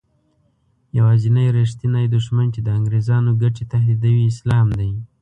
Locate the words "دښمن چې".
2.15-2.59